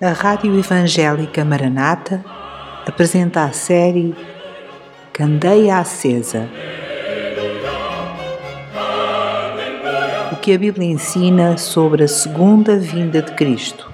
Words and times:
a 0.00 0.12
Rádio 0.12 0.58
Evangélica 0.58 1.44
Maranata 1.44 2.24
apresenta 2.86 3.44
a 3.44 3.52
série 3.52 4.14
Candeia 5.12 5.76
Acesa. 5.76 6.48
O 10.32 10.36
que 10.36 10.54
a 10.54 10.58
Bíblia 10.58 10.88
ensina 10.88 11.58
sobre 11.58 12.04
a 12.04 12.08
segunda 12.08 12.78
vinda 12.78 13.20
de 13.20 13.32
Cristo. 13.32 13.90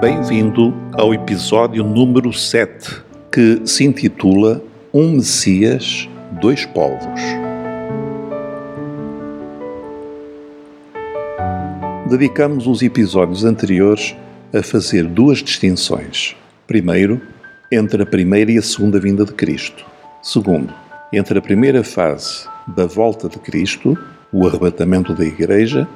Bem-vindo 0.00 0.74
ao 0.94 1.12
episódio 1.12 1.84
número 1.84 2.32
7, 2.32 3.02
que 3.30 3.60
se 3.66 3.84
intitula 3.84 4.62
Um 4.90 5.16
Messias, 5.16 6.08
Dois 6.40 6.64
Povos. 6.64 7.20
Dedicamos 12.16 12.68
os 12.68 12.80
episódios 12.80 13.44
anteriores 13.44 14.14
a 14.52 14.62
fazer 14.62 15.04
duas 15.04 15.38
distinções. 15.38 16.36
Primeiro, 16.64 17.20
entre 17.72 18.04
a 18.04 18.06
primeira 18.06 18.52
e 18.52 18.58
a 18.58 18.62
segunda 18.62 19.00
vinda 19.00 19.24
de 19.24 19.32
Cristo. 19.32 19.84
Segundo, 20.22 20.72
entre 21.12 21.40
a 21.40 21.42
primeira 21.42 21.82
fase 21.82 22.46
da 22.68 22.86
volta 22.86 23.28
de 23.28 23.36
Cristo, 23.40 23.98
o 24.32 24.46
arrebatamento 24.46 25.12
da 25.12 25.24
Igreja, 25.24 25.88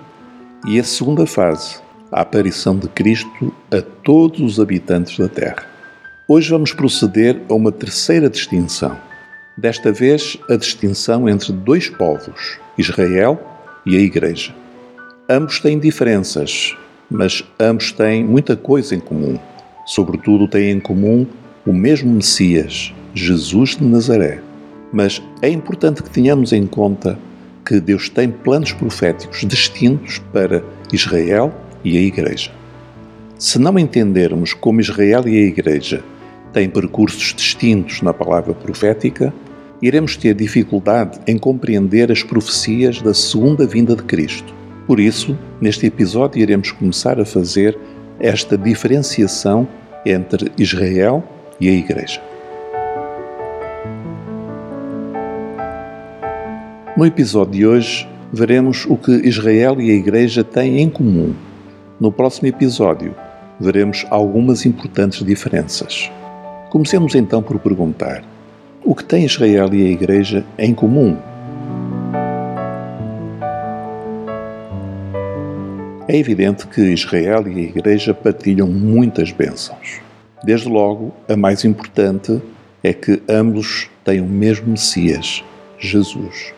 e 0.67 0.81
a 0.81 0.83
segunda 0.83 1.25
fase, 1.25 1.79
a 2.11 2.23
aparição 2.23 2.77
de 2.77 2.89
Cristo 2.89 3.55
a 3.71 3.81
todos 3.81 4.41
os 4.41 4.59
habitantes 4.59 5.17
da 5.17 5.29
Terra. 5.29 5.67
Hoje 6.27 6.51
vamos 6.51 6.73
proceder 6.73 7.41
a 7.49 7.55
uma 7.55 7.71
terceira 7.71 8.29
distinção. 8.29 8.99
Desta 9.57 9.93
vez, 9.93 10.37
a 10.51 10.57
distinção 10.57 11.29
entre 11.29 11.53
dois 11.53 11.89
povos, 11.89 12.59
Israel 12.77 13.41
e 13.87 13.97
a 13.97 14.01
Igreja. 14.01 14.53
Ambos 15.31 15.61
têm 15.61 15.79
diferenças, 15.79 16.75
mas 17.11 17.45
ambos 17.61 17.93
têm 17.93 18.25
muita 18.25 18.57
coisa 18.57 18.95
em 18.95 18.99
comum. 18.99 19.39
Sobretudo 19.85 20.49
têm 20.49 20.71
em 20.71 20.81
comum 20.81 21.27
o 21.67 21.73
mesmo 21.73 22.11
Messias, 22.11 22.95
Jesus 23.13 23.77
de 23.77 23.85
Nazaré. 23.85 24.41
Mas 24.91 25.23
é 25.43 25.51
importante 25.51 26.03
que 26.03 26.09
tenhamos 26.09 26.51
em 26.55 26.67
conta 26.67 27.19
que 27.63 27.79
Deus 27.79 28.09
tem 28.09 28.31
planos 28.31 28.73
proféticos 28.73 29.45
distintos 29.45 30.19
para 30.33 30.65
Israel 30.91 31.55
e 31.85 31.99
a 31.99 32.01
Igreja. 32.01 32.51
Se 33.39 33.59
não 33.59 33.79
entendermos 33.79 34.55
como 34.55 34.81
Israel 34.81 35.29
e 35.29 35.37
a 35.37 35.47
Igreja 35.47 36.03
têm 36.55 36.71
percursos 36.71 37.35
distintos 37.35 38.01
na 38.01 38.15
palavra 38.15 38.55
profética, 38.55 39.31
iremos 39.83 40.17
ter 40.17 40.33
dificuldade 40.33 41.21
em 41.27 41.37
compreender 41.37 42.11
as 42.11 42.23
profecias 42.23 43.03
da 43.03 43.13
segunda 43.13 43.67
vinda 43.67 43.95
de 43.95 44.05
Cristo. 44.05 44.57
Por 44.89 44.99
isso, 44.99 45.39
neste 45.61 45.85
episódio 45.85 46.41
iremos 46.41 46.71
começar 46.71 47.21
a 47.21 47.25
fazer 47.27 47.79
esta 48.19 48.57
diferenciação 48.57 49.69
entre 50.05 50.51
Israel 50.57 51.23
e 51.61 51.69
a 51.69 51.73
Igreja. 51.73 52.23
No 56.97 57.05
episódio 57.05 57.53
de 57.53 57.67
hoje, 57.67 58.09
veremos 58.33 58.87
o 58.87 58.97
que 58.97 59.13
Israel 59.29 59.79
e 59.79 59.91
a 59.91 59.95
Igreja 59.95 60.43
têm 60.43 60.81
em 60.81 60.89
comum. 60.89 61.35
No 62.01 62.11
próximo 62.11 62.49
episódio, 62.49 63.15
veremos 63.61 64.07
algumas 64.09 64.65
importantes 64.65 65.23
diferenças. 65.23 66.11
Comecemos 66.71 67.15
então 67.15 67.43
por 67.43 67.59
perguntar: 67.59 68.25
o 68.83 68.95
que 68.95 69.05
tem 69.05 69.27
Israel 69.27 69.69
e 69.75 69.87
a 69.87 69.91
Igreja 69.91 70.47
em 70.59 70.73
comum? 70.73 71.15
É 76.11 76.17
evidente 76.17 76.67
que 76.67 76.81
Israel 76.81 77.47
e 77.47 77.59
a 77.59 77.63
Igreja 77.65 78.15
partilham 78.15 78.67
muitas 78.67 79.31
bênçãos. 79.31 80.01
Desde 80.43 80.67
logo, 80.67 81.13
a 81.29 81.37
mais 81.37 81.67
importante 81.67 82.41
é 82.83 82.95
que 82.95 83.21
ambos 83.29 83.91
têm 84.07 84.19
o 84.19 84.25
mesmo 84.25 84.69
Messias, 84.69 85.45
Jesus. 85.79 86.55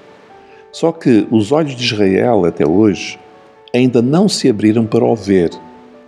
Só 0.71 0.93
que 0.93 1.27
os 1.33 1.51
olhos 1.51 1.75
de 1.75 1.85
Israel 1.85 2.45
até 2.45 2.65
hoje 2.65 3.19
ainda 3.75 4.01
não 4.01 4.29
se 4.29 4.49
abriram 4.49 4.87
para 4.87 5.05
o 5.05 5.17
ver, 5.17 5.51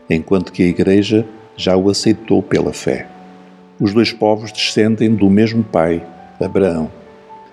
enquanto 0.08 0.52
que 0.52 0.62
a 0.62 0.66
Igreja 0.66 1.26
já 1.56 1.76
o 1.76 1.90
aceitou 1.90 2.44
pela 2.44 2.72
fé. 2.72 3.08
Os 3.80 3.92
dois 3.92 4.12
povos 4.12 4.52
descendem 4.52 5.12
do 5.12 5.28
mesmo 5.28 5.64
pai, 5.64 6.00
Abraão. 6.40 6.88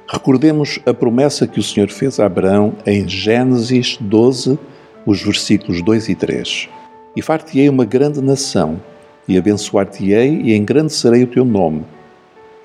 Recordemos 0.08 0.80
a 0.86 0.94
promessa 0.94 1.48
que 1.48 1.60
o 1.60 1.64
Senhor 1.64 1.90
fez 1.90 2.20
a 2.20 2.28
Abraão 2.28 2.76
em 2.86 3.08
Gênesis 3.08 3.98
12, 4.00 4.60
os 5.06 5.22
versículos 5.22 5.82
2 5.82 6.10
e 6.10 6.16
3. 6.16 6.70
E 7.16 7.22
far-te-ei 7.22 7.70
uma 7.70 7.86
grande 7.86 8.22
nação, 8.22 8.80
e 9.28 9.38
abençoar-te-ei, 9.38 10.42
e 10.44 10.56
engrandecerei 10.56 11.24
o 11.24 11.28
teu 11.28 11.46
nome, 11.46 11.84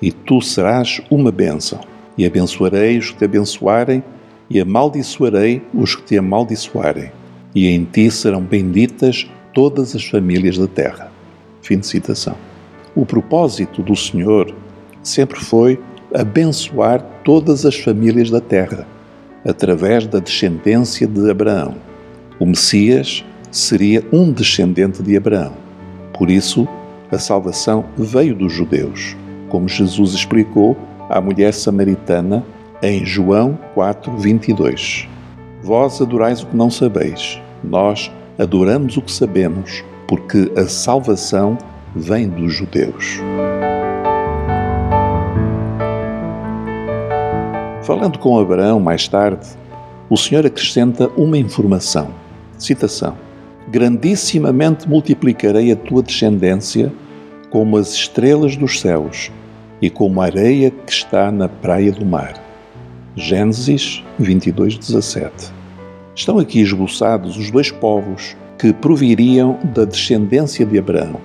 e 0.01 0.11
tu 0.11 0.41
serás 0.41 1.01
uma 1.09 1.31
bênção. 1.31 1.79
E 2.17 2.25
abençoarei 2.25 2.97
os 2.97 3.11
que 3.11 3.17
te 3.17 3.25
abençoarem, 3.25 4.03
e 4.49 4.59
amaldiçoarei 4.59 5.61
os 5.73 5.95
que 5.95 6.03
te 6.03 6.17
amaldiçoarem. 6.17 7.11
E 7.53 7.67
em 7.67 7.83
ti 7.83 8.09
serão 8.11 8.41
benditas 8.41 9.29
todas 9.53 9.95
as 9.95 10.05
famílias 10.05 10.57
da 10.57 10.67
terra. 10.67 11.11
Fim 11.61 11.79
de 11.79 11.87
citação. 11.87 12.35
O 12.95 13.05
propósito 13.05 13.81
do 13.81 13.95
Senhor 13.95 14.53
sempre 15.01 15.39
foi 15.39 15.79
abençoar 16.13 17.01
todas 17.23 17.65
as 17.65 17.75
famílias 17.75 18.29
da 18.29 18.39
terra, 18.39 18.87
através 19.45 20.07
da 20.07 20.19
descendência 20.19 21.07
de 21.07 21.29
Abraão. 21.29 21.75
O 22.37 22.45
Messias 22.45 23.23
seria 23.49 24.03
um 24.11 24.29
descendente 24.29 25.01
de 25.01 25.15
Abraão. 25.15 25.53
Por 26.13 26.29
isso, 26.29 26.67
a 27.09 27.17
salvação 27.17 27.85
veio 27.97 28.35
dos 28.35 28.51
judeus, 28.51 29.15
como 29.47 29.69
Jesus 29.69 30.11
explicou 30.11 30.75
à 31.09 31.21
mulher 31.21 31.53
samaritana 31.53 32.43
em 32.83 33.05
João 33.05 33.57
4:22. 33.73 35.07
Vós 35.63 36.01
adorais 36.01 36.43
o 36.43 36.47
que 36.47 36.57
não 36.57 36.69
sabeis, 36.69 37.41
nós 37.63 38.11
adoramos 38.37 38.97
o 38.97 39.01
que 39.01 39.11
sabemos, 39.11 39.81
porque 40.05 40.51
a 40.57 40.67
salvação 40.67 41.57
vem 41.95 42.27
dos 42.27 42.53
judeus. 42.53 43.21
Falando 47.81 48.19
com 48.19 48.37
Abraão 48.37 48.81
mais 48.81 49.07
tarde, 49.07 49.47
o 50.09 50.17
Senhor 50.17 50.45
acrescenta 50.45 51.07
uma 51.15 51.37
informação 51.37 52.24
Citação: 52.57 53.17
Grandissimamente 53.69 54.87
multiplicarei 54.87 55.71
a 55.71 55.75
tua 55.75 56.01
descendência 56.01 56.91
como 57.49 57.77
as 57.77 57.93
estrelas 57.93 58.55
dos 58.55 58.79
céus 58.79 59.31
e 59.81 59.89
como 59.89 60.21
a 60.21 60.25
areia 60.25 60.71
que 60.71 60.91
está 60.91 61.31
na 61.31 61.47
praia 61.47 61.91
do 61.91 62.05
mar. 62.05 62.33
Gênesis 63.15 64.03
22, 64.19 64.77
17. 64.77 65.53
Estão 66.15 66.39
aqui 66.39 66.61
esboçados 66.61 67.37
os 67.37 67.51
dois 67.51 67.71
povos 67.71 68.35
que 68.57 68.73
proviriam 68.73 69.59
da 69.73 69.85
descendência 69.85 70.65
de 70.65 70.77
Abraão. 70.77 71.19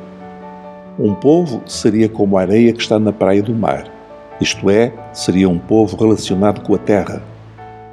Um 0.99 1.15
povo 1.15 1.63
seria 1.67 2.09
como 2.09 2.37
a 2.37 2.43
areia 2.43 2.73
que 2.73 2.83
está 2.83 2.99
na 2.99 3.13
praia 3.13 3.43
do 3.43 3.55
mar, 3.55 3.91
isto 4.41 4.71
é, 4.71 4.91
seria 5.13 5.49
um 5.49 5.59
povo 5.59 5.97
relacionado 5.99 6.63
com 6.63 6.75
a 6.75 6.79
terra. 6.79 7.23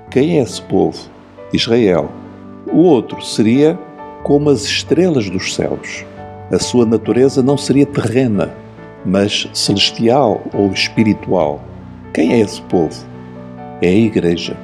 Quem 0.09 0.39
é 0.39 0.41
esse 0.41 0.61
povo? 0.61 0.97
Israel 1.51 2.09
o 2.71 2.79
outro 2.79 3.21
seria 3.21 3.77
como 4.23 4.49
as 4.49 4.63
estrelas 4.63 5.29
dos 5.29 5.55
céus. 5.55 6.05
A 6.51 6.59
sua 6.59 6.85
natureza 6.85 7.41
não 7.41 7.57
seria 7.57 7.85
terrena, 7.85 8.53
mas 9.05 9.49
celestial 9.53 10.41
ou 10.53 10.71
espiritual. 10.71 11.61
Quem 12.13 12.33
é 12.33 12.39
esse 12.39 12.61
povo? 12.63 13.05
É 13.81 13.87
a 13.87 13.95
Igreja. 13.95 14.55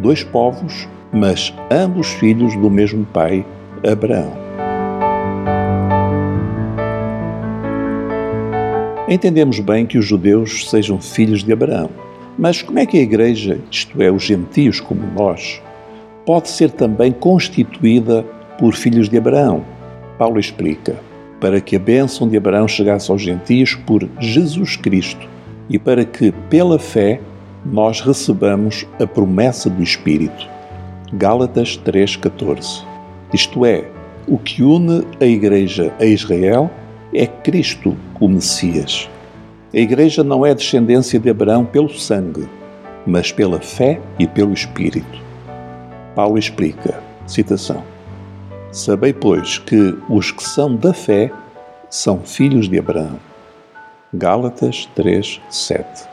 Dois 0.00 0.22
povos, 0.22 0.88
mas 1.12 1.52
ambos 1.70 2.08
filhos 2.08 2.56
do 2.56 2.70
mesmo 2.70 3.04
pai, 3.06 3.44
Abraão. 3.90 4.32
Entendemos 9.08 9.58
bem 9.60 9.86
que 9.86 9.96
os 9.96 10.04
judeus 10.04 10.68
sejam 10.68 11.00
filhos 11.00 11.42
de 11.42 11.52
Abraão. 11.52 11.90
Mas 12.38 12.60
como 12.60 12.78
é 12.78 12.86
que 12.86 12.98
a 12.98 13.02
Igreja, 13.02 13.58
isto 13.70 14.00
é, 14.02 14.10
os 14.10 14.22
gentios 14.22 14.80
como 14.80 15.00
nós, 15.16 15.60
pode 16.28 16.50
ser 16.50 16.70
também 16.70 17.10
constituída 17.10 18.22
por 18.58 18.74
filhos 18.74 19.08
de 19.08 19.16
Abraão. 19.16 19.64
Paulo 20.18 20.38
explica: 20.38 20.96
para 21.40 21.58
que 21.58 21.74
a 21.74 21.78
bênção 21.78 22.28
de 22.28 22.36
Abraão 22.36 22.68
chegasse 22.68 23.10
aos 23.10 23.22
gentios 23.22 23.74
por 23.74 24.06
Jesus 24.20 24.76
Cristo 24.76 25.26
e 25.70 25.78
para 25.78 26.04
que, 26.04 26.30
pela 26.50 26.78
fé, 26.78 27.18
nós 27.64 28.02
recebamos 28.02 28.86
a 29.00 29.06
promessa 29.06 29.70
do 29.70 29.82
Espírito. 29.82 30.46
Gálatas 31.14 31.80
3,14 31.82 32.84
Isto 33.32 33.64
é, 33.64 33.86
o 34.26 34.36
que 34.36 34.62
une 34.62 35.06
a 35.18 35.24
Igreja 35.24 35.94
a 35.98 36.04
Israel 36.04 36.70
é 37.10 37.26
Cristo, 37.26 37.96
o 38.20 38.28
Messias. 38.28 39.08
A 39.72 39.78
Igreja 39.78 40.22
não 40.22 40.44
é 40.44 40.54
descendência 40.54 41.18
de 41.18 41.30
Abraão 41.30 41.64
pelo 41.64 41.88
sangue, 41.88 42.46
mas 43.06 43.32
pela 43.32 43.60
fé 43.60 43.98
e 44.18 44.26
pelo 44.26 44.52
Espírito. 44.52 45.27
Paulo 46.14 46.38
explica, 46.38 47.00
citação, 47.26 47.82
Sabei, 48.70 49.14
pois, 49.14 49.58
que 49.58 49.96
os 50.10 50.30
que 50.30 50.44
são 50.44 50.76
da 50.76 50.92
fé 50.92 51.32
são 51.88 52.20
filhos 52.20 52.68
de 52.68 52.78
Abraão. 52.78 53.18
Gálatas 54.12 54.86
3, 54.94 55.40
7. 55.50 56.08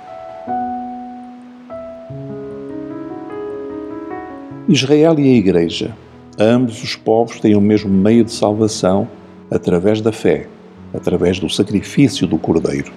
Israel 4.69 5.19
e 5.19 5.33
a 5.33 5.35
Igreja, 5.35 5.95
ambos 6.39 6.81
os 6.81 6.95
povos 6.95 7.39
têm 7.39 7.55
o 7.55 7.61
mesmo 7.61 7.89
meio 7.89 8.23
de 8.23 8.31
salvação 8.31 9.07
através 9.51 9.99
da 10.01 10.11
fé, 10.11 10.47
através 10.93 11.37
do 11.39 11.49
sacrifício 11.49 12.25
do 12.25 12.37
Cordeiro. 12.37 12.91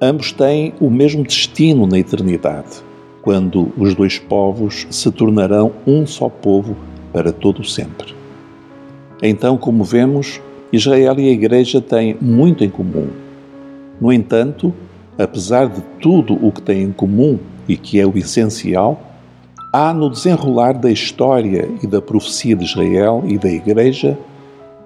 Ambos 0.00 0.32
têm 0.32 0.72
o 0.80 0.88
mesmo 0.88 1.24
destino 1.24 1.86
na 1.86 1.98
eternidade, 1.98 2.82
quando 3.22 3.72
os 3.78 3.94
dois 3.94 4.18
povos 4.18 4.86
se 4.90 5.10
tornarão 5.10 5.72
um 5.86 6.06
só 6.06 6.28
povo 6.28 6.76
para 7.12 7.32
todo 7.32 7.64
sempre. 7.64 8.14
Então, 9.22 9.56
como 9.56 9.84
vemos, 9.84 10.40
Israel 10.72 11.18
e 11.18 11.28
a 11.28 11.32
Igreja 11.32 11.80
têm 11.80 12.16
muito 12.20 12.64
em 12.64 12.70
comum. 12.70 13.08
No 14.00 14.12
entanto, 14.12 14.74
apesar 15.16 15.68
de 15.68 15.80
tudo 16.00 16.34
o 16.44 16.50
que 16.50 16.60
têm 16.60 16.82
em 16.82 16.92
comum 16.92 17.38
e 17.68 17.76
que 17.76 18.00
é 18.00 18.06
o 18.06 18.18
essencial, 18.18 19.00
há 19.72 19.94
no 19.94 20.10
desenrolar 20.10 20.72
da 20.72 20.90
história 20.90 21.68
e 21.82 21.86
da 21.86 22.02
profecia 22.02 22.56
de 22.56 22.64
Israel 22.64 23.22
e 23.26 23.38
da 23.38 23.48
Igreja 23.48 24.18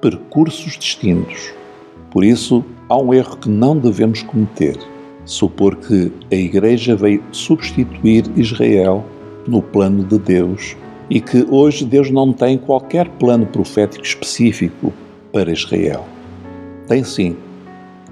percursos 0.01 0.77
distintos. 0.77 1.53
Por 2.11 2.23
isso, 2.23 2.65
há 2.89 2.97
um 2.97 3.15
erro 3.15 3.37
que 3.37 3.49
não 3.49 3.79
devemos 3.79 4.23
cometer: 4.23 4.77
supor 5.27 5.77
que 5.77 6.11
a 6.33 6.35
Igreja 6.35 6.97
veio 6.97 7.23
substituir 7.33 8.25
Israel 8.37 9.05
no 9.47 9.61
plano 9.61 10.03
de 10.05 10.19
Deus 10.19 10.77
e 11.11 11.21
que 11.21 11.47
hoje 11.51 11.85
Deus 11.85 12.11
não 12.11 12.33
tem 12.33 12.57
qualquer 12.57 13.09
plano 13.11 13.45
profético 13.45 14.05
específico 14.05 14.93
para 15.33 15.53
Israel. 15.53 16.05
Tem 16.89 17.05
sim, 17.05 17.37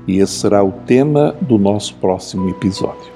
e 0.06 0.18
esse 0.18 0.34
será 0.34 0.62
o 0.62 0.72
tema 0.72 1.34
do 1.40 1.56
nosso 1.56 1.94
próximo 1.94 2.50
episódio. 2.50 3.12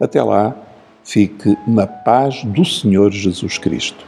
Até 0.00 0.22
lá, 0.22 0.56
fique 1.04 1.56
na 1.66 1.86
paz 1.86 2.42
do 2.44 2.64
Senhor 2.64 3.12
Jesus 3.12 3.58
Cristo. 3.58 4.04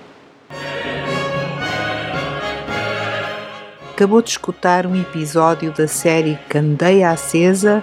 Acabou 3.93 4.21
de 4.21 4.31
escutar 4.31 4.87
um 4.87 4.95
episódio 4.95 5.73
da 5.73 5.89
série 5.89 6.39
Candeia 6.51 7.11
Acesa, 7.11 7.83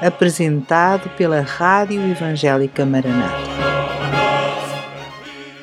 apresentado 0.00 1.08
pela 1.10 1.40
Rádio 1.40 2.00
Evangélica 2.10 2.84
Maranata. 2.84 3.48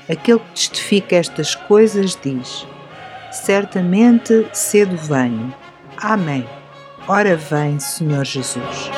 Aquele 0.10 0.40
que 0.40 0.52
testifica 0.54 1.16
estas 1.16 1.56
coisas 1.56 2.18
diz: 2.22 2.68
Certamente 3.32 4.48
cedo 4.54 4.96
venho. 4.98 5.54
Amém. 5.98 6.48
Ora 7.08 7.36
vem, 7.36 7.80
Senhor 7.80 8.26
Jesus. 8.26 8.92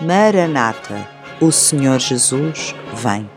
Maranata, 0.00 1.06
o 1.40 1.52
Senhor 1.52 1.98
Jesus 1.98 2.74
vem. 2.94 3.28